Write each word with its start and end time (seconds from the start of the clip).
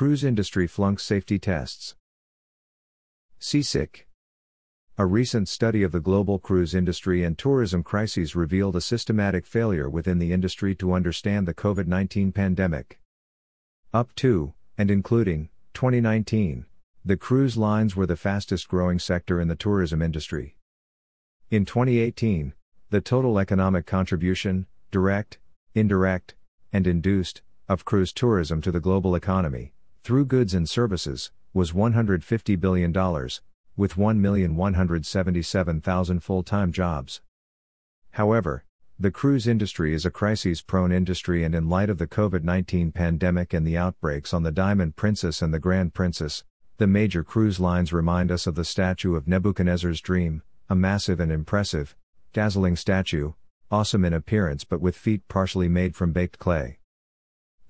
cruise 0.00 0.24
industry 0.24 0.66
flunks 0.66 1.02
safety 1.02 1.38
tests. 1.38 1.94
Seasick. 3.38 4.08
A 4.96 5.04
recent 5.04 5.46
study 5.46 5.82
of 5.82 5.92
the 5.92 6.00
global 6.00 6.38
cruise 6.38 6.74
industry 6.74 7.22
and 7.22 7.36
tourism 7.36 7.82
crises 7.82 8.34
revealed 8.34 8.76
a 8.76 8.80
systematic 8.80 9.44
failure 9.44 9.90
within 9.90 10.18
the 10.18 10.32
industry 10.32 10.74
to 10.76 10.94
understand 10.94 11.46
the 11.46 11.52
COVID 11.52 11.86
19 11.86 12.32
pandemic. 12.32 12.98
Up 13.92 14.14
to, 14.14 14.54
and 14.78 14.90
including, 14.90 15.50
2019, 15.74 16.64
the 17.04 17.18
cruise 17.18 17.58
lines 17.58 17.94
were 17.94 18.06
the 18.06 18.16
fastest 18.16 18.68
growing 18.68 18.98
sector 18.98 19.38
in 19.38 19.48
the 19.48 19.54
tourism 19.54 20.00
industry. 20.00 20.56
In 21.50 21.66
2018, 21.66 22.54
the 22.88 23.02
total 23.02 23.38
economic 23.38 23.84
contribution, 23.84 24.66
direct, 24.90 25.38
indirect, 25.74 26.36
and 26.72 26.86
induced, 26.86 27.42
of 27.68 27.84
cruise 27.84 28.14
tourism 28.14 28.62
to 28.62 28.72
the 28.72 28.80
global 28.80 29.14
economy, 29.14 29.74
through 30.02 30.26
goods 30.26 30.54
and 30.54 30.68
services, 30.68 31.30
was 31.52 31.72
$150 31.72 32.60
billion, 32.60 32.92
with 33.76 33.96
1,177,000 33.96 36.22
full 36.22 36.42
time 36.42 36.72
jobs. 36.72 37.20
However, 38.12 38.64
the 38.98 39.10
cruise 39.10 39.46
industry 39.46 39.94
is 39.94 40.04
a 40.04 40.10
crisis 40.10 40.60
prone 40.60 40.92
industry, 40.92 41.44
and 41.44 41.54
in 41.54 41.68
light 41.68 41.88
of 41.88 41.98
the 41.98 42.06
COVID 42.06 42.44
19 42.44 42.92
pandemic 42.92 43.54
and 43.54 43.66
the 43.66 43.76
outbreaks 43.76 44.34
on 44.34 44.42
the 44.42 44.52
Diamond 44.52 44.96
Princess 44.96 45.40
and 45.40 45.54
the 45.54 45.58
Grand 45.58 45.94
Princess, 45.94 46.44
the 46.76 46.86
major 46.86 47.24
cruise 47.24 47.58
lines 47.58 47.92
remind 47.92 48.30
us 48.30 48.46
of 48.46 48.54
the 48.54 48.64
statue 48.64 49.14
of 49.14 49.26
Nebuchadnezzar's 49.26 50.00
dream, 50.00 50.42
a 50.68 50.74
massive 50.74 51.20
and 51.20 51.32
impressive, 51.32 51.96
dazzling 52.32 52.76
statue, 52.76 53.32
awesome 53.70 54.04
in 54.04 54.12
appearance 54.12 54.64
but 54.64 54.80
with 54.80 54.96
feet 54.96 55.26
partially 55.28 55.68
made 55.68 55.96
from 55.96 56.12
baked 56.12 56.38
clay. 56.38 56.78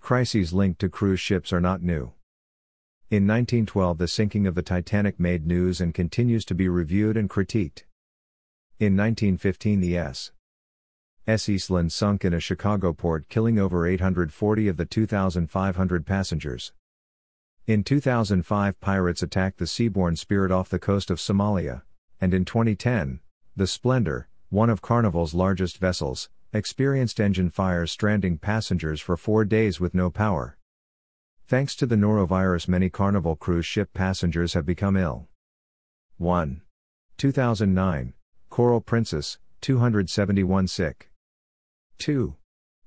Crises 0.00 0.52
linked 0.52 0.80
to 0.80 0.88
cruise 0.88 1.20
ships 1.20 1.52
are 1.52 1.60
not 1.60 1.82
new. 1.82 2.12
In 3.10 3.26
1912, 3.26 3.98
the 3.98 4.06
sinking 4.06 4.46
of 4.46 4.54
the 4.54 4.62
Titanic 4.62 5.18
made 5.18 5.44
news 5.44 5.80
and 5.80 5.92
continues 5.92 6.44
to 6.44 6.54
be 6.54 6.68
reviewed 6.68 7.16
and 7.16 7.28
critiqued. 7.28 7.82
In 8.78 8.96
1915, 8.96 9.80
the 9.80 9.96
S. 9.96 10.30
S. 11.26 11.48
Eastland 11.48 11.90
sunk 11.90 12.24
in 12.24 12.32
a 12.32 12.38
Chicago 12.38 12.92
port, 12.92 13.28
killing 13.28 13.58
over 13.58 13.84
840 13.84 14.68
of 14.68 14.76
the 14.76 14.86
2,500 14.86 16.06
passengers. 16.06 16.72
In 17.66 17.82
2005, 17.82 18.78
pirates 18.78 19.24
attacked 19.24 19.58
the 19.58 19.66
Seabourn 19.66 20.16
Spirit 20.16 20.52
off 20.52 20.68
the 20.68 20.78
coast 20.78 21.10
of 21.10 21.18
Somalia, 21.18 21.82
and 22.20 22.32
in 22.32 22.44
2010, 22.44 23.18
the 23.56 23.66
Splendor, 23.66 24.28
one 24.50 24.70
of 24.70 24.82
Carnival's 24.82 25.34
largest 25.34 25.78
vessels, 25.78 26.30
experienced 26.52 27.18
engine 27.18 27.50
fires, 27.50 27.90
stranding 27.90 28.38
passengers 28.38 29.00
for 29.00 29.16
four 29.16 29.44
days 29.44 29.80
with 29.80 29.94
no 29.94 30.10
power. 30.10 30.56
Thanks 31.50 31.74
to 31.74 31.86
the 31.86 31.96
norovirus, 31.96 32.68
many 32.68 32.88
Carnival 32.88 33.34
cruise 33.34 33.66
ship 33.66 33.92
passengers 33.92 34.54
have 34.54 34.64
become 34.64 34.96
ill. 34.96 35.26
1. 36.16 36.62
2009 37.18 38.12
Coral 38.48 38.80
Princess, 38.80 39.36
271 39.60 40.68
sick. 40.68 41.10
2. 41.98 42.36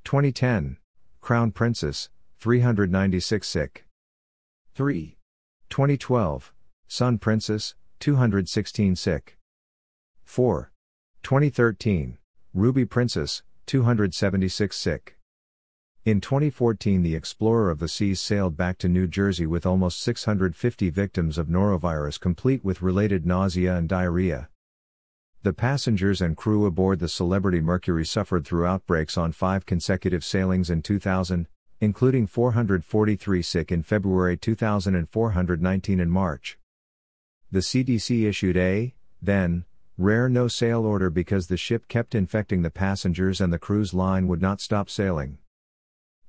2010 0.06 0.78
Crown 1.20 1.52
Princess, 1.52 2.08
396 2.40 3.46
sick. 3.46 3.86
3. 4.76 5.18
2012 5.70 6.54
Sun 6.88 7.18
Princess, 7.18 7.76
216 8.00 8.96
sick. 8.96 9.38
4. 10.24 10.72
2013 11.22 12.18
Ruby 12.54 12.86
Princess, 12.86 13.44
276 13.66 14.78
sick. 14.78 15.18
In 16.06 16.20
2014, 16.20 17.02
the 17.02 17.16
Explorer 17.16 17.70
of 17.70 17.80
the 17.80 17.88
Seas 17.88 18.20
sailed 18.20 18.58
back 18.58 18.78
to 18.80 18.90
New 18.90 19.08
Jersey 19.08 19.46
with 19.46 19.66
almost 19.66 20.02
650 20.02 20.90
victims 20.90 21.38
of 21.38 21.48
norovirus, 21.48 22.20
complete 22.20 22.62
with 22.62 22.82
related 22.82 23.26
nausea 23.26 23.78
and 23.78 23.88
diarrhea. 23.88 24.50
The 25.44 25.54
passengers 25.54 26.20
and 26.20 26.36
crew 26.36 26.66
aboard 26.66 27.00
the 27.00 27.08
Celebrity 27.08 27.62
Mercury 27.62 28.06
suffered 28.06 28.46
through 28.46 28.66
outbreaks 28.66 29.18
on 29.18 29.32
five 29.32 29.66
consecutive 29.66 30.26
sailings 30.26 30.70
in 30.70 30.82
2000, 30.82 31.48
including 31.80 32.28
443 32.28 33.42
sick 33.42 33.72
in 33.72 33.82
February 33.82 34.36
2000 34.36 34.96
and 34.96 35.10
419 35.10 36.02
in 36.02 36.10
March. 36.10 36.58
The 37.50 37.60
CDC 37.60 38.28
issued 38.28 38.58
a, 38.58 38.94
then, 39.22 39.64
rare 39.98 40.28
no 40.28 40.50
sail 40.50 40.86
order 40.86 41.10
because 41.10 41.48
the 41.48 41.56
ship 41.56 41.88
kept 41.88 42.14
infecting 42.14 42.62
the 42.62 42.70
passengers 42.70 43.40
and 43.40 43.54
the 43.54 43.58
cruise 43.58 43.94
line 43.94 44.28
would 44.28 44.42
not 44.42 44.60
stop 44.60 44.90
sailing. 44.90 45.38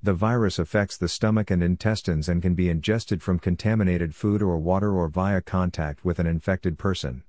The 0.04 0.12
virus 0.12 0.58
affects 0.58 0.98
the 0.98 1.08
stomach 1.08 1.50
and 1.50 1.62
intestines 1.62 2.28
and 2.28 2.42
can 2.42 2.54
be 2.54 2.68
ingested 2.68 3.22
from 3.22 3.38
contaminated 3.38 4.14
food 4.14 4.42
or 4.42 4.58
water 4.58 4.92
or 4.92 5.08
via 5.08 5.40
contact 5.40 6.04
with 6.04 6.18
an 6.18 6.26
infected 6.26 6.76
person. 6.76 7.22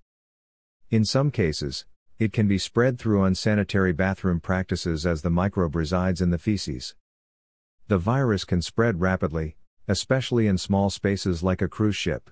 In 0.92 1.06
some 1.06 1.32
cases, 1.32 1.86
it 2.20 2.34
can 2.34 2.50
be 2.50 2.58
spread 2.58 3.00
through 3.00 3.24
unsanitary 3.24 3.94
bathroom 3.94 4.42
practices 4.42 5.06
as 5.06 5.22
the 5.22 5.30
microbe 5.30 5.74
resides 5.74 6.20
in 6.20 6.32
the 6.32 6.38
feces. 6.38 6.96
The 7.88 7.98
virus 7.98 8.44
can 8.44 8.62
spread 8.62 9.00
rapidly, 9.00 9.56
especially 9.88 10.46
in 10.46 10.58
small 10.58 10.90
spaces 10.90 11.42
like 11.42 11.62
a 11.62 11.70
cruise 11.70 11.96
ship. 11.96 12.30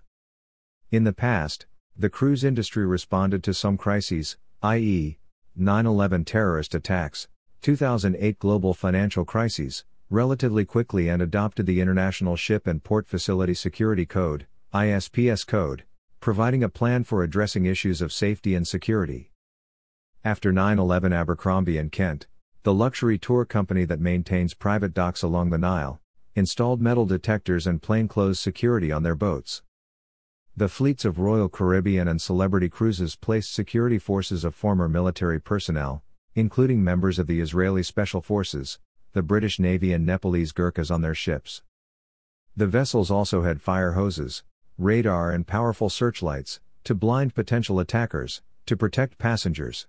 In 0.91 1.05
the 1.05 1.13
past, 1.13 1.67
the 1.97 2.09
cruise 2.09 2.43
industry 2.43 2.85
responded 2.85 3.45
to 3.45 3.53
some 3.53 3.77
crises, 3.77 4.35
i.e., 4.61 5.19
9 5.55 5.85
11 5.85 6.25
terrorist 6.25 6.75
attacks, 6.75 7.29
2008 7.61 8.39
global 8.39 8.73
financial 8.73 9.23
crises, 9.23 9.85
relatively 10.13 10.63
quickly 10.63 11.09
and 11.09 11.23
adopted 11.23 11.65
the 11.65 11.81
International 11.81 12.35
Ship 12.35 12.67
and 12.67 12.83
Port 12.83 13.07
Facility 13.07 13.55
Security 13.55 14.05
Code, 14.05 14.45
ISPS 14.71 15.43
code, 15.43 15.85
providing 16.19 16.63
a 16.63 16.69
plan 16.69 17.03
for 17.03 17.23
addressing 17.23 17.65
issues 17.65 17.99
of 17.99 18.13
safety 18.13 18.53
and 18.53 18.67
security. 18.67 19.31
After 20.23 20.51
9 20.51 20.77
11 20.77 21.13
Abercrombie 21.13 21.79
and 21.79 21.91
Kent, 21.91 22.27
the 22.61 22.75
luxury 22.75 23.17
tour 23.17 23.43
company 23.43 23.85
that 23.85 23.99
maintains 23.99 24.53
private 24.53 24.93
docks 24.93 25.23
along 25.23 25.49
the 25.49 25.57
Nile, 25.57 25.99
installed 26.35 26.79
metal 26.79 27.07
detectors 27.07 27.65
and 27.65 27.81
plainclothes 27.81 28.39
security 28.39 28.91
on 28.91 29.01
their 29.01 29.15
boats. 29.15 29.63
The 30.55 30.69
fleets 30.69 31.05
of 31.05 31.17
Royal 31.17 31.49
Caribbean 31.49 32.07
and 32.07 32.21
Celebrity 32.21 32.69
Cruises 32.69 33.15
placed 33.15 33.51
security 33.51 33.97
forces 33.97 34.43
of 34.43 34.53
former 34.53 34.87
military 34.87 35.41
personnel, 35.41 36.03
including 36.35 36.83
members 36.83 37.17
of 37.17 37.25
the 37.25 37.41
Israeli 37.41 37.81
Special 37.81 38.21
Forces, 38.21 38.77
the 39.13 39.23
British 39.23 39.59
Navy 39.59 39.93
and 39.93 40.05
Nepalese 40.05 40.51
Gurkhas 40.51 40.91
on 40.91 41.01
their 41.01 41.15
ships. 41.15 41.61
The 42.55 42.67
vessels 42.67 43.09
also 43.09 43.43
had 43.43 43.61
fire 43.61 43.93
hoses, 43.93 44.43
radar, 44.77 45.31
and 45.31 45.47
powerful 45.47 45.89
searchlights 45.89 46.59
to 46.83 46.93
blind 46.93 47.33
potential 47.33 47.79
attackers, 47.79 48.41
to 48.65 48.75
protect 48.75 49.17
passengers. 49.17 49.87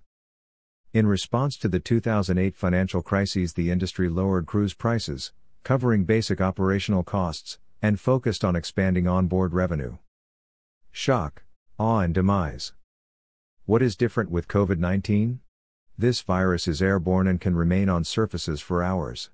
In 0.93 1.07
response 1.07 1.57
to 1.57 1.67
the 1.67 1.79
2008 1.79 2.55
financial 2.55 3.01
crises, 3.01 3.53
the 3.53 3.69
industry 3.69 4.07
lowered 4.07 4.45
cruise 4.45 4.73
prices, 4.73 5.33
covering 5.63 6.05
basic 6.05 6.39
operational 6.39 7.03
costs, 7.03 7.59
and 7.81 7.99
focused 7.99 8.45
on 8.45 8.55
expanding 8.55 9.07
onboard 9.07 9.53
revenue. 9.53 9.97
Shock, 10.91 11.43
awe, 11.77 11.99
and 11.99 12.13
demise. 12.13 12.73
What 13.65 13.81
is 13.81 13.95
different 13.95 14.31
with 14.31 14.47
COVID 14.47 14.77
19? 14.77 15.41
This 15.97 16.21
virus 16.21 16.67
is 16.67 16.81
airborne 16.81 17.25
and 17.25 17.39
can 17.39 17.55
remain 17.55 17.87
on 17.87 18.03
surfaces 18.03 18.59
for 18.59 18.83
hours. 18.83 19.29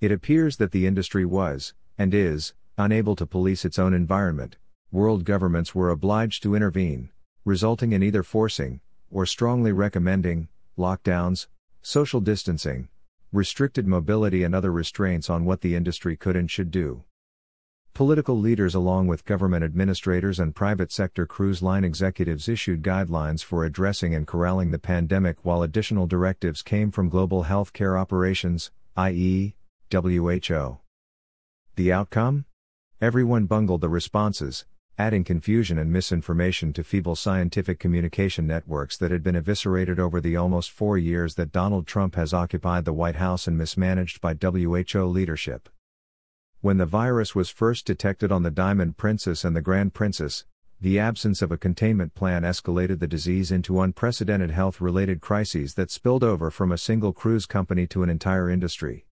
It 0.00 0.10
appears 0.10 0.56
that 0.56 0.72
the 0.72 0.84
industry 0.84 1.24
was, 1.24 1.74
and 1.96 2.12
is, 2.12 2.54
unable 2.76 3.14
to 3.14 3.24
police 3.24 3.64
its 3.64 3.78
own 3.78 3.94
environment. 3.94 4.56
World 4.90 5.24
governments 5.24 5.72
were 5.72 5.90
obliged 5.90 6.42
to 6.42 6.56
intervene, 6.56 7.10
resulting 7.44 7.92
in 7.92 8.02
either 8.02 8.24
forcing, 8.24 8.80
or 9.12 9.24
strongly 9.26 9.70
recommending, 9.70 10.48
lockdowns, 10.76 11.46
social 11.82 12.20
distancing, 12.20 12.88
restricted 13.32 13.86
mobility, 13.86 14.42
and 14.42 14.56
other 14.56 14.72
restraints 14.72 15.30
on 15.30 15.44
what 15.44 15.60
the 15.60 15.76
industry 15.76 16.16
could 16.16 16.34
and 16.34 16.50
should 16.50 16.72
do. 16.72 17.04
Political 18.00 18.38
leaders, 18.38 18.74
along 18.74 19.08
with 19.08 19.26
government 19.26 19.62
administrators 19.62 20.40
and 20.40 20.54
private 20.54 20.90
sector 20.90 21.26
cruise 21.26 21.62
line 21.62 21.84
executives, 21.84 22.48
issued 22.48 22.82
guidelines 22.82 23.44
for 23.44 23.62
addressing 23.62 24.14
and 24.14 24.26
corralling 24.26 24.70
the 24.70 24.78
pandemic, 24.78 25.36
while 25.42 25.62
additional 25.62 26.06
directives 26.06 26.62
came 26.62 26.90
from 26.90 27.10
global 27.10 27.44
healthcare 27.44 28.00
operations, 28.00 28.70
i.e., 28.96 29.54
WHO. 29.92 30.78
The 31.76 31.92
outcome? 31.92 32.46
Everyone 33.02 33.44
bungled 33.44 33.82
the 33.82 33.90
responses, 33.90 34.64
adding 34.96 35.22
confusion 35.22 35.76
and 35.76 35.92
misinformation 35.92 36.72
to 36.72 36.82
feeble 36.82 37.16
scientific 37.16 37.78
communication 37.78 38.46
networks 38.46 38.96
that 38.96 39.10
had 39.10 39.22
been 39.22 39.36
eviscerated 39.36 40.00
over 40.00 40.22
the 40.22 40.36
almost 40.36 40.70
four 40.70 40.96
years 40.96 41.34
that 41.34 41.52
Donald 41.52 41.86
Trump 41.86 42.14
has 42.14 42.32
occupied 42.32 42.86
the 42.86 42.94
White 42.94 43.16
House 43.16 43.46
and 43.46 43.58
mismanaged 43.58 44.22
by 44.22 44.32
WHO 44.32 45.04
leadership. 45.04 45.68
When 46.62 46.76
the 46.76 46.84
virus 46.84 47.34
was 47.34 47.48
first 47.48 47.86
detected 47.86 48.30
on 48.30 48.42
the 48.42 48.50
Diamond 48.50 48.98
Princess 48.98 49.46
and 49.46 49.56
the 49.56 49.62
Grand 49.62 49.94
Princess, 49.94 50.44
the 50.78 50.98
absence 50.98 51.40
of 51.40 51.50
a 51.50 51.56
containment 51.56 52.14
plan 52.14 52.42
escalated 52.42 52.98
the 52.98 53.06
disease 53.06 53.50
into 53.50 53.80
unprecedented 53.80 54.50
health 54.50 54.78
related 54.78 55.22
crises 55.22 55.72
that 55.76 55.90
spilled 55.90 56.22
over 56.22 56.50
from 56.50 56.70
a 56.70 56.76
single 56.76 57.14
cruise 57.14 57.46
company 57.46 57.86
to 57.86 58.02
an 58.02 58.10
entire 58.10 58.50
industry. 58.50 59.06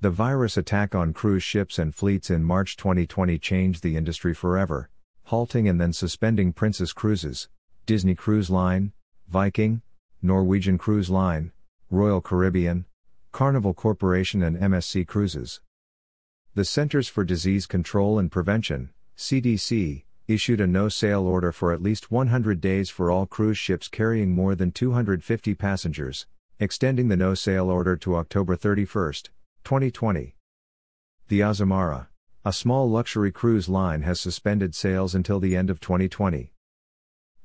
The 0.00 0.10
virus 0.10 0.56
attack 0.56 0.92
on 0.92 1.12
cruise 1.12 1.44
ships 1.44 1.78
and 1.78 1.94
fleets 1.94 2.30
in 2.30 2.42
March 2.42 2.76
2020 2.76 3.38
changed 3.38 3.84
the 3.84 3.96
industry 3.96 4.34
forever, 4.34 4.90
halting 5.26 5.68
and 5.68 5.80
then 5.80 5.92
suspending 5.92 6.52
Princess 6.52 6.92
Cruises, 6.92 7.48
Disney 7.86 8.16
Cruise 8.16 8.50
Line, 8.50 8.92
Viking, 9.28 9.82
Norwegian 10.20 10.78
Cruise 10.78 11.10
Line, 11.10 11.52
Royal 11.90 12.20
Caribbean, 12.20 12.86
Carnival 13.30 13.72
Corporation, 13.72 14.42
and 14.42 14.56
MSC 14.56 15.06
Cruises. 15.06 15.60
The 16.56 16.64
Centers 16.64 17.06
for 17.06 17.22
Disease 17.22 17.66
Control 17.66 18.18
and 18.18 18.32
Prevention, 18.32 18.88
CDC, 19.18 20.04
issued 20.26 20.58
a 20.58 20.66
no 20.66 20.88
sail 20.88 21.26
order 21.26 21.52
for 21.52 21.70
at 21.70 21.82
least 21.82 22.10
100 22.10 22.62
days 22.62 22.88
for 22.88 23.10
all 23.10 23.26
cruise 23.26 23.58
ships 23.58 23.88
carrying 23.88 24.34
more 24.34 24.54
than 24.54 24.72
250 24.72 25.54
passengers, 25.54 26.26
extending 26.58 27.08
the 27.08 27.16
no 27.16 27.34
sail 27.34 27.68
order 27.68 27.94
to 27.96 28.16
October 28.16 28.56
31, 28.56 29.12
2020. 29.64 30.34
The 31.28 31.40
Azamara, 31.40 32.06
a 32.42 32.54
small 32.54 32.88
luxury 32.88 33.32
cruise 33.32 33.68
line, 33.68 34.00
has 34.00 34.18
suspended 34.18 34.74
sales 34.74 35.14
until 35.14 35.38
the 35.38 35.54
end 35.54 35.68
of 35.68 35.78
2020. 35.78 36.54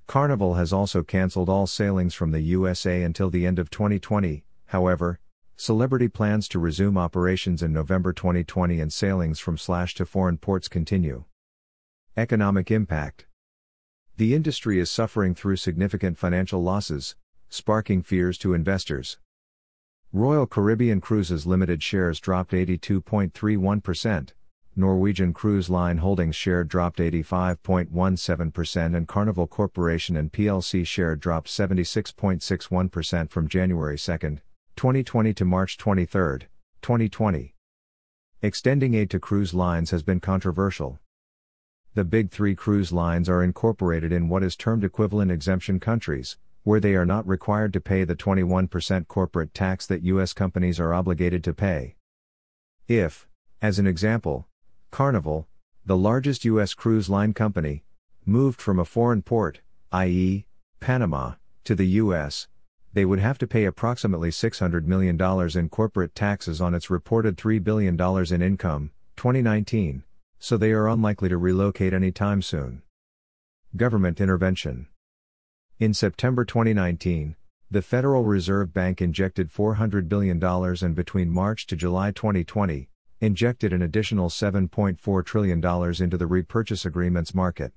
Carnival 0.07 0.53
has 0.53 0.71
also 0.71 1.03
cancelled 1.03 1.49
all 1.49 1.67
sailings 1.67 2.13
from 2.13 2.31
the 2.31 2.39
USA 2.39 3.03
until 3.03 3.29
the 3.29 3.45
end 3.45 3.59
of 3.59 3.69
2020, 3.69 4.45
however, 4.67 5.19
Celebrity 5.63 6.07
plans 6.07 6.47
to 6.47 6.57
resume 6.57 6.97
operations 6.97 7.61
in 7.61 7.71
November 7.71 8.13
2020 8.13 8.81
and 8.81 8.91
sailings 8.91 9.37
from 9.37 9.59
slash 9.59 9.93
to 9.93 10.07
foreign 10.07 10.39
ports 10.39 10.67
continue. 10.67 11.25
Economic 12.17 12.71
impact 12.71 13.27
The 14.17 14.33
industry 14.33 14.79
is 14.79 14.89
suffering 14.89 15.35
through 15.35 15.57
significant 15.57 16.17
financial 16.17 16.63
losses, 16.63 17.15
sparking 17.47 18.01
fears 18.01 18.39
to 18.39 18.55
investors. 18.55 19.19
Royal 20.11 20.47
Caribbean 20.47 20.99
Cruises 20.99 21.45
Limited 21.45 21.83
shares 21.83 22.19
dropped 22.19 22.53
82.31%, 22.53 24.29
Norwegian 24.75 25.31
Cruise 25.31 25.69
Line 25.69 25.99
Holdings 25.99 26.35
share 26.35 26.63
dropped 26.63 26.97
85.17% 26.97 28.97
and 28.97 29.07
Carnival 29.07 29.45
Corporation 29.45 30.17
and 30.17 30.31
PLC 30.31 30.87
share 30.87 31.15
dropped 31.15 31.49
76.61% 31.49 33.29
from 33.29 33.47
January 33.47 33.99
2, 33.99 34.39
2020 34.81 35.31
to 35.35 35.45
March 35.45 35.77
23, 35.77 36.39
2020. 36.81 37.53
Extending 38.41 38.95
aid 38.95 39.11
to 39.11 39.19
cruise 39.19 39.53
lines 39.53 39.91
has 39.91 40.01
been 40.01 40.19
controversial. 40.19 40.97
The 41.93 42.03
big 42.03 42.31
three 42.31 42.55
cruise 42.55 42.91
lines 42.91 43.29
are 43.29 43.43
incorporated 43.43 44.11
in 44.11 44.27
what 44.27 44.41
is 44.41 44.55
termed 44.55 44.83
equivalent 44.83 45.29
exemption 45.29 45.79
countries, 45.79 46.37
where 46.63 46.79
they 46.79 46.95
are 46.95 47.05
not 47.05 47.27
required 47.27 47.73
to 47.73 47.79
pay 47.79 48.05
the 48.05 48.15
21% 48.15 49.07
corporate 49.07 49.53
tax 49.53 49.85
that 49.85 50.01
U.S. 50.01 50.33
companies 50.33 50.79
are 50.79 50.95
obligated 50.95 51.43
to 51.43 51.53
pay. 51.53 51.95
If, 52.87 53.27
as 53.61 53.77
an 53.77 53.85
example, 53.85 54.47
Carnival, 54.89 55.47
the 55.85 55.95
largest 55.95 56.43
U.S. 56.45 56.73
cruise 56.73 57.07
line 57.07 57.35
company, 57.35 57.83
moved 58.25 58.59
from 58.59 58.79
a 58.79 58.85
foreign 58.85 59.21
port, 59.21 59.61
i.e., 59.91 60.47
Panama, 60.79 61.33
to 61.65 61.75
the 61.75 61.85
U.S., 61.85 62.47
they 62.93 63.05
would 63.05 63.19
have 63.19 63.37
to 63.37 63.47
pay 63.47 63.65
approximately 63.65 64.29
$600 64.29 64.85
million 64.85 65.19
in 65.57 65.69
corporate 65.69 66.13
taxes 66.13 66.59
on 66.59 66.73
its 66.73 66.89
reported 66.89 67.37
$3 67.37 67.63
billion 67.63 67.99
in 68.33 68.41
income, 68.41 68.91
2019, 69.15 70.03
so 70.39 70.57
they 70.57 70.71
are 70.71 70.89
unlikely 70.89 71.29
to 71.29 71.37
relocate 71.37 71.93
anytime 71.93 72.41
soon. 72.41 72.81
Government 73.75 74.19
intervention. 74.19 74.87
In 75.79 75.93
September 75.93 76.43
2019, 76.43 77.35
the 77.69 77.81
Federal 77.81 78.25
Reserve 78.25 78.73
Bank 78.73 79.01
injected 79.01 79.49
$400 79.49 80.09
billion 80.09 80.43
and 80.43 80.93
between 80.93 81.29
March 81.29 81.65
to 81.67 81.77
July 81.77 82.11
2020, 82.11 82.89
injected 83.21 83.71
an 83.71 83.81
additional 83.81 84.27
$7.4 84.27 85.25
trillion 85.25 85.63
into 86.03 86.17
the 86.17 86.27
repurchase 86.27 86.85
agreements 86.85 87.33
market. 87.33 87.71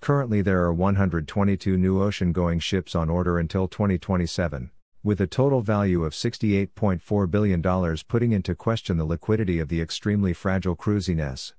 Currently, 0.00 0.42
there 0.42 0.62
are 0.62 0.72
122 0.72 1.76
new 1.76 2.02
ocean 2.02 2.32
going 2.32 2.58
ships 2.60 2.94
on 2.94 3.10
order 3.10 3.38
until 3.38 3.68
2027 3.68 4.70
with 5.06 5.20
a 5.20 5.26
total 5.28 5.60
value 5.60 6.04
of 6.04 6.12
$68.4 6.12 7.30
billion 7.30 7.62
putting 8.08 8.32
into 8.32 8.56
question 8.56 8.96
the 8.96 9.04
liquidity 9.04 9.60
of 9.60 9.68
the 9.68 9.80
extremely 9.80 10.32
fragile 10.32 10.74
cruisiness. 10.74 11.54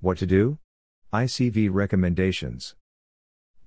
What 0.00 0.16
to 0.16 0.26
do? 0.26 0.56
ICV 1.12 1.68
recommendations. 1.70 2.74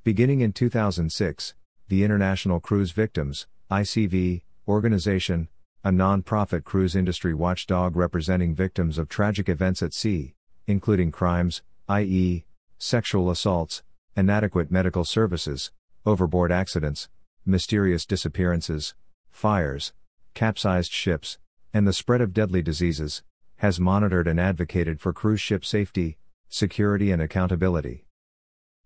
Beginning 0.04 0.42
in 0.42 0.52
2006, 0.52 1.54
the 1.90 2.04
International 2.04 2.60
Cruise 2.60 2.90
Victims, 2.92 3.46
ICV, 3.70 4.42
organization, 4.68 5.48
a 5.84 5.92
non-profit 5.92 6.64
cruise 6.64 6.96
industry 6.96 7.36
watchdog 7.36 7.96
representing 7.96 8.56
victims 8.56 8.98
of 8.98 9.08
tragic 9.08 9.48
events 9.48 9.84
at 9.84 9.94
sea, 9.94 10.34
including 10.66 11.12
crimes, 11.12 11.62
i.e., 11.88 12.46
sexual 12.78 13.30
assaults, 13.30 13.84
inadequate 14.16 14.72
medical 14.72 15.04
services, 15.04 15.72
overboard 16.06 16.52
accidents, 16.52 17.10
mysterious 17.46 18.06
disappearances, 18.06 18.94
fires, 19.30 19.94
capsized 20.34 20.92
ships, 20.92 21.40
and 21.74 21.88
the 21.88 21.94
spread 21.94 22.22
of 22.22 22.34
deadly 22.34 22.62
diseases, 22.62 23.24
has 23.58 23.80
monitored 23.80 24.28
and 24.28 24.40
advocated 24.40 25.00
for 25.00 25.12
cruise 25.14 25.42
ship 25.42 25.66
safety, 25.66 26.18
security, 26.50 27.12
and 27.12 27.22
accountability. 27.22 28.06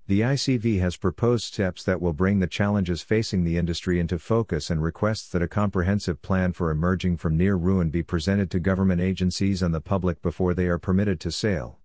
The 0.07 0.21
ICV 0.21 0.79
has 0.79 0.97
proposed 0.97 1.45
steps 1.45 1.83
that 1.83 2.01
will 2.01 2.13
bring 2.13 2.39
the 2.39 2.47
challenges 2.47 3.01
facing 3.01 3.43
the 3.43 3.57
industry 3.57 3.99
into 3.99 4.17
focus 4.17 4.69
and 4.69 4.81
requests 4.81 5.29
that 5.29 5.41
a 5.41 5.47
comprehensive 5.47 6.21
plan 6.21 6.53
for 6.53 6.71
emerging 6.71 7.17
from 7.17 7.37
near 7.37 7.55
ruin 7.55 7.89
be 7.89 8.03
presented 8.03 8.49
to 8.51 8.59
government 8.59 8.99
agencies 8.99 9.61
and 9.61 9.73
the 9.73 9.79
public 9.79 10.21
before 10.21 10.53
they 10.53 10.67
are 10.67 10.79
permitted 10.79 11.19
to 11.21 11.31
sail. 11.31 11.80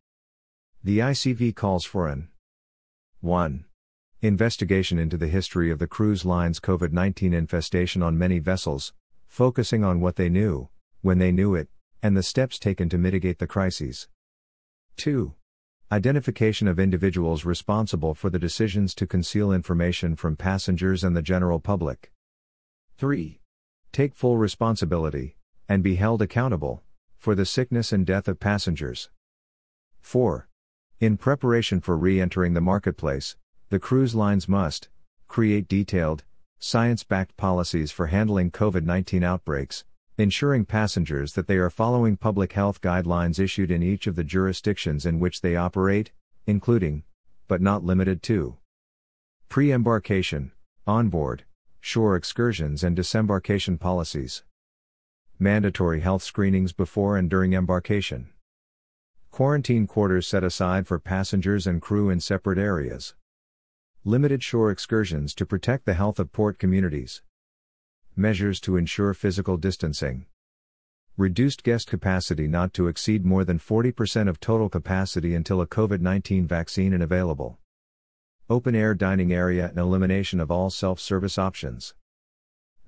The 0.87 1.01
ICV 1.01 1.57
calls 1.57 1.85
for 1.85 2.07
an 2.07 2.29
1. 3.21 3.65
Investigation 4.23 5.01
into 5.01 5.17
the 5.17 5.27
history 5.27 5.69
of 5.69 5.81
the 5.81 5.89
cruise 5.89 6.25
line's 6.25 6.61
COVID 6.61 6.93
19 6.93 7.35
infestation 7.35 8.05
on 8.05 8.17
many 8.17 8.39
vessels, 8.39 8.93
focusing 9.27 9.83
on 9.83 10.01
what 10.01 10.15
they 10.15 10.29
knew, 10.29 10.69
when 11.01 11.19
they 11.19 11.33
knew 11.33 11.57
it, 11.57 11.69
and 12.05 12.17
the 12.17 12.23
steps 12.23 12.57
taken 12.57 12.89
to 12.89 12.99
mitigate 12.99 13.41
the 13.41 13.49
crises. 13.49 14.07
2. 14.99 15.35
Identification 15.91 16.69
of 16.69 16.79
individuals 16.79 17.45
responsible 17.45 18.15
for 18.15 18.31
the 18.31 18.39
decisions 18.39 18.95
to 18.95 19.09
conceal 19.09 19.51
information 19.51 20.15
from 20.15 20.37
passengers 20.37 21.03
and 21.03 21.17
the 21.17 21.21
general 21.21 21.59
public. 21.59 22.13
3. 22.97 23.41
Take 23.91 24.15
full 24.15 24.39
responsibility, 24.39 25.35
and 25.69 25.83
be 25.83 25.97
held 25.97 26.23
accountable, 26.23 26.85
for 27.19 27.35
the 27.35 27.45
sickness 27.45 27.91
and 27.91 28.07
death 28.07 28.29
of 28.29 28.39
passengers. 28.39 29.11
4. 30.01 30.47
In 30.99 31.19
preparation 31.19 31.83
for 31.83 31.95
re 31.95 32.19
entering 32.23 32.55
the 32.55 32.63
marketplace, 32.63 33.37
the 33.69 33.79
cruise 33.79 34.15
lines 34.15 34.49
must 34.49 34.89
create 35.29 35.69
detailed, 35.69 36.25
science 36.59 37.05
backed 37.05 37.37
policies 37.37 37.93
for 37.93 38.07
handling 38.07 38.51
COVID 38.51 38.83
19 38.83 39.23
outbreaks, 39.23 39.85
ensuring 40.17 40.65
passengers 40.65 41.35
that 41.35 41.49
they 41.49 41.59
are 41.59 41.69
following 41.69 42.17
public 42.17 42.55
health 42.55 42.81
guidelines 42.81 43.39
issued 43.39 43.71
in 43.71 43.83
each 43.83 44.07
of 44.07 44.17
the 44.17 44.25
jurisdictions 44.25 45.05
in 45.05 45.21
which 45.21 45.43
they 45.43 45.55
operate, 45.55 46.13
including, 46.47 47.03
but 47.47 47.61
not 47.61 47.85
limited 47.85 48.23
to, 48.23 48.57
pre 49.51 49.73
embarkation, 49.73 50.53
onboard, 50.87 51.45
shore 51.79 52.17
excursions, 52.17 52.83
and 52.83 52.97
disembarkation 52.97 53.77
policies, 53.77 54.45
mandatory 55.39 56.01
health 56.01 56.23
screenings 56.23 56.73
before 56.73 57.19
and 57.19 57.29
during 57.29 57.53
embarkation, 57.53 58.31
quarantine 59.37 59.87
quarters 59.87 60.27
set 60.27 60.43
aside 60.43 60.87
for 60.87 60.99
passengers 60.99 61.67
and 61.67 61.83
crew 61.83 62.09
in 62.09 62.19
separate 62.19 62.57
areas. 62.57 63.15
Limited 64.03 64.43
shore 64.43 64.71
excursions 64.71 65.35
to 65.35 65.45
protect 65.45 65.85
the 65.85 65.93
health 65.93 66.19
of 66.19 66.33
port 66.33 66.59
communities, 66.59 67.21
measures 68.17 68.59
to 68.61 68.79
ensure 68.79 69.13
physical 69.13 69.59
distancing, 69.59 70.25
reduced 71.19 71.63
guest 71.65 71.87
capacity 71.87 72.49
not 72.49 72.73
to 72.73 72.87
exceed 72.87 73.27
more 73.27 73.45
than 73.45 73.59
40% 73.59 74.27
of 74.27 74.41
total 74.41 74.71
capacity 74.71 75.35
until 75.35 75.61
a 75.61 75.67
COVID 75.67 76.01
19 76.01 76.47
vaccine 76.47 76.95
is 76.95 77.03
available, 77.03 77.59
open 78.49 78.75
air 78.75 78.95
dining 78.95 79.35
area 79.35 79.69
and 79.69 79.77
elimination 79.77 80.41
of 80.41 80.51
all 80.51 80.71
self 80.71 80.99
service 80.99 81.37
options, 81.37 81.95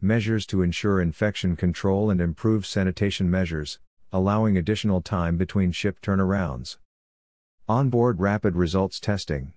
measures 0.00 0.47
to 0.47 0.62
ensure 0.62 0.99
infection 0.99 1.57
control 1.57 2.09
and 2.09 2.23
improve 2.23 2.64
sanitation 2.64 3.31
measures, 3.31 3.81
allowing 4.12 4.57
additional 4.57 5.00
time 5.00 5.37
between 5.37 5.73
ship 5.73 6.00
turnarounds. 6.00 6.79
Onboard 7.69 8.21
rapid 8.21 8.57
results 8.57 8.99
testing. 8.99 9.53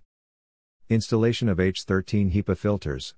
Installation 0.89 1.47
of 1.47 1.57
H13 1.57 2.33
HEPA 2.33 2.57
filters. 2.57 3.15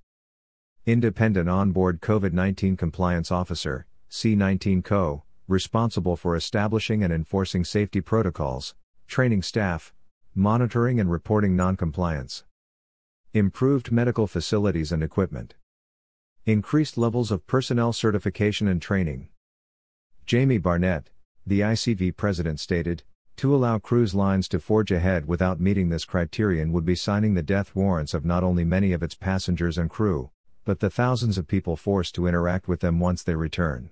Independent 0.85 1.49
onboard 1.49 2.01
COVID 2.01 2.33
19 2.33 2.77
compliance 2.77 3.31
officer, 3.31 3.87
C19 4.11 4.83
Co., 4.83 5.23
responsible 5.47 6.15
for 6.15 6.35
establishing 6.35 7.03
and 7.03 7.11
enforcing 7.11 7.65
safety 7.65 8.01
protocols, 8.01 8.75
training 9.07 9.41
staff, 9.41 9.93
monitoring 10.35 10.99
and 10.99 11.09
reporting 11.09 11.55
noncompliance. 11.55 12.43
Improved 13.33 13.91
medical 13.91 14.27
facilities 14.27 14.91
and 14.91 15.01
equipment. 15.01 15.55
Increased 16.45 16.97
levels 16.97 17.31
of 17.31 17.47
personnel 17.47 17.93
certification 17.93 18.67
and 18.67 18.81
training. 18.81 19.29
Jamie 20.25 20.57
Barnett, 20.57 21.09
the 21.45 21.59
ICV 21.59 22.15
president 22.15 22.59
stated, 22.59 23.03
to 23.37 23.53
allow 23.53 23.79
cruise 23.79 24.13
lines 24.13 24.47
to 24.47 24.59
forge 24.59 24.91
ahead 24.91 25.27
without 25.27 25.59
meeting 25.59 25.89
this 25.89 26.05
criterion 26.05 26.71
would 26.71 26.85
be 26.85 26.95
signing 26.95 27.33
the 27.33 27.41
death 27.41 27.75
warrants 27.75 28.13
of 28.13 28.25
not 28.25 28.43
only 28.43 28.63
many 28.63 28.93
of 28.93 29.03
its 29.03 29.15
passengers 29.15 29.77
and 29.77 29.89
crew, 29.89 30.29
but 30.65 30.79
the 30.79 30.89
thousands 30.89 31.37
of 31.37 31.47
people 31.47 31.75
forced 31.75 32.15
to 32.15 32.27
interact 32.27 32.67
with 32.67 32.79
them 32.79 32.99
once 32.99 33.23
they 33.23 33.35
return. 33.35 33.89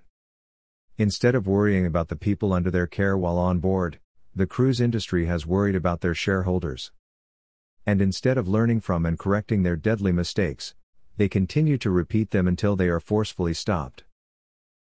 Instead 0.98 1.36
of 1.36 1.48
worrying 1.48 1.86
about 1.86 2.08
the 2.08 2.16
people 2.16 2.54
under 2.54 2.70
their 2.70 2.88
care 2.88 3.18
while 3.18 3.38
on 3.38 3.60
board, 3.60 4.00
the 4.36 4.48
cruise 4.48 4.80
industry 4.80 5.26
has 5.26 5.46
worried 5.46 5.76
about 5.76 6.02
their 6.02 6.14
shareholders. 6.14 6.92
And 7.86 8.02
instead 8.02 8.38
of 8.38 8.48
learning 8.48 8.82
from 8.82 9.06
and 9.06 9.18
correcting 9.18 9.64
their 9.64 9.76
deadly 9.76 10.12
mistakes, 10.12 10.76
they 11.18 11.28
continue 11.28 11.78
to 11.80 11.90
repeat 11.90 12.32
them 12.32 12.48
until 12.48 12.76
they 12.76 12.88
are 12.88 13.00
forcefully 13.00 13.54
stopped. 13.54 14.04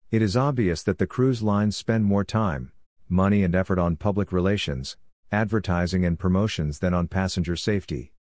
It 0.09 0.23
is 0.23 0.37
obvious 0.37 0.85
that 0.85 0.99
the 0.99 1.07
cruise 1.07 1.43
lines 1.43 1.77
spend 1.77 2.05
more 2.05 2.23
time, 2.23 2.71
money 3.09 3.43
and 3.43 3.57
effort 3.57 3.81
on 3.81 3.97
public 3.97 4.31
relations, 4.31 4.97
advertising 5.33 6.05
and 6.05 6.17
promotions 6.17 6.79
than 6.79 6.95
on 6.95 7.09
passenger 7.09 7.57
safety. 7.57 8.13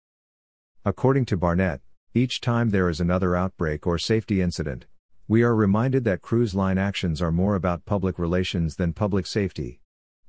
According 0.83 1.25
to 1.25 1.37
Barnett, 1.37 1.81
each 2.15 2.41
time 2.41 2.71
there 2.71 2.89
is 2.89 2.99
another 2.99 3.35
outbreak 3.35 3.85
or 3.85 3.99
safety 3.99 4.41
incident, 4.41 4.87
we 5.27 5.43
are 5.43 5.55
reminded 5.55 6.03
that 6.05 6.23
cruise 6.23 6.55
line 6.55 6.79
actions 6.79 7.21
are 7.21 7.31
more 7.31 7.53
about 7.53 7.85
public 7.85 8.17
relations 8.17 8.77
than 8.77 8.91
public 8.91 9.27
safety. 9.27 9.79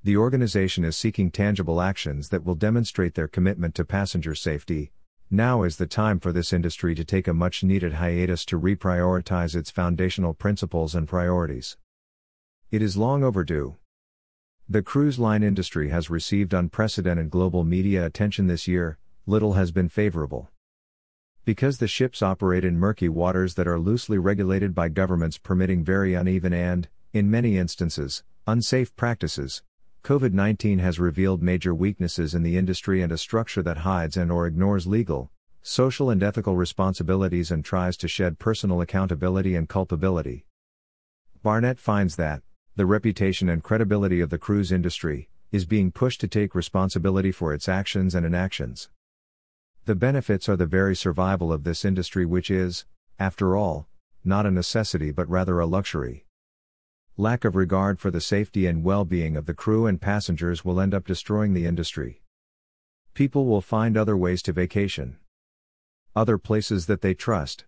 The 0.05 0.19
organization 0.19 0.85
is 0.85 0.97
seeking 0.97 1.31
tangible 1.31 1.81
actions 1.81 2.29
that 2.29 2.45
will 2.45 2.55
demonstrate 2.55 3.15
their 3.15 3.29
commitment 3.29 3.75
to 3.77 3.85
passenger 3.87 4.35
safety. 4.35 4.93
Now 5.31 5.65
is 5.65 5.77
the 5.77 5.89
time 5.89 6.21
for 6.21 6.31
this 6.31 6.53
industry 6.53 6.95
to 6.95 7.05
take 7.05 7.27
a 7.27 7.35
much 7.35 7.65
needed 7.65 7.95
hiatus 7.95 8.45
to 8.45 8.61
reprioritize 8.61 9.57
its 9.57 9.73
foundational 9.73 10.35
principles 10.35 10.95
and 10.95 11.09
priorities. 11.09 11.77
It 12.71 12.81
is 12.81 12.97
long 12.97 13.25
overdue. 13.25 13.75
The 14.69 14.83
cruise 14.83 15.19
line 15.19 15.43
industry 15.43 15.89
has 15.89 16.09
received 16.09 16.55
unprecedented 16.55 17.29
global 17.29 17.65
media 17.65 18.07
attention 18.07 18.47
this 18.47 18.69
year, 18.69 18.99
little 19.27 19.55
has 19.55 19.73
been 19.73 19.89
favorable. 19.89 20.49
Because 21.45 21.79
the 21.79 21.89
ships 21.89 22.23
operate 22.23 22.65
in 22.65 22.79
murky 22.79 23.09
waters 23.09 23.55
that 23.55 23.67
are 23.67 23.81
loosely 23.81 24.19
regulated 24.19 24.77
by 24.77 24.89
governments 24.89 25.39
permitting 25.39 25.83
very 25.83 26.15
uneven 26.15 26.53
and, 26.53 26.87
in 27.13 27.29
many 27.29 27.59
instances, 27.59 28.23
unsafe 28.47 28.95
practices, 28.95 29.65
COVID 30.07 30.33
19 30.33 30.79
has 30.79 31.01
revealed 31.01 31.43
major 31.43 31.75
weaknesses 31.75 32.33
in 32.33 32.45
the 32.45 32.57
industry 32.57 33.03
and 33.03 33.11
a 33.11 33.19
structure 33.19 33.61
that 33.63 33.79
hides 33.79 34.17
and 34.17 34.31
or 34.31 34.47
ignores 34.47 34.87
legal, 34.87 35.33
social 35.63 36.11
and 36.11 36.23
ethical 36.23 36.55
responsibilities 36.55 37.51
and 37.51 37.65
tries 37.65 37.97
to 37.97 38.07
shed 38.07 38.39
personal 38.39 38.81
accountability 38.81 39.57
and 39.57 39.69
culpability. 39.69 40.47
Barnett 41.43 41.81
finds 41.81 42.15
that, 42.15 42.43
the 42.77 42.87
reputation 42.87 43.49
and 43.49 43.65
credibility 43.65 44.21
of 44.21 44.31
the 44.31 44.39
cruise 44.39 44.71
industry, 44.71 45.29
is 45.51 45.67
being 45.67 45.91
pushed 45.91 46.21
to 46.21 46.29
take 46.29 46.55
responsibility 46.55 47.33
for 47.33 47.53
its 47.53 47.69
actions 47.69 48.15
and 48.15 48.25
inactions. 48.25 48.91
The 49.87 49.97
benefits 49.97 50.49
are 50.49 50.57
the 50.57 50.67
very 50.67 50.95
survival 50.95 51.53
of 51.53 51.65
this 51.65 51.85
industry, 51.85 52.25
which 52.25 52.49
is, 52.49 52.85
after 53.19 53.57
all, 53.57 53.89
not 54.25 54.47
a 54.47 54.53
necessity 54.53 55.11
but 55.11 55.29
rather 55.29 55.59
a 55.59 55.67
luxury. 55.67 56.26
Lack 57.19 57.47
of 57.47 57.57
regard 57.57 57.99
for 57.99 58.11
the 58.11 58.21
safety 58.21 58.67
and 58.67 58.85
well 58.85 59.07
being 59.07 59.39
of 59.39 59.47
the 59.47 59.55
crew 59.55 59.87
and 59.87 59.99
passengers 59.99 60.67
will 60.67 60.79
end 60.79 60.93
up 60.93 61.07
destroying 61.07 61.55
the 61.55 61.65
industry. 61.65 62.21
People 63.15 63.47
will 63.47 63.63
find 63.63 63.97
other 63.97 64.19
ways 64.19 64.43
to 64.43 64.53
vacation, 64.53 65.17
other 66.15 66.37
places 66.37 66.85
that 66.87 67.01
they 67.01 67.15
trust 67.15 67.65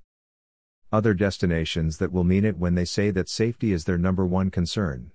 other 0.92 1.14
destinations 1.14 1.96
that 1.96 2.12
will 2.12 2.24
mean 2.24 2.44
it 2.44 2.58
when 2.58 2.74
they 2.74 2.84
say 2.84 3.10
that 3.10 3.28
safety 3.28 3.72
is 3.72 3.84
their 3.84 3.98
number 3.98 4.26
one 4.26 4.50
concern. 4.50 5.12